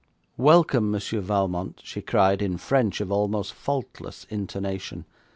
'Welcome, 0.35 0.89
Monsieur 0.89 1.19
Valmont,' 1.21 1.79
she 1.83 2.01
cried, 2.01 2.41
in 2.41 2.57
French 2.57 3.01
of 3.01 3.11
almost 3.11 3.53
faultless 3.53 4.25
intonation. 4.31 5.05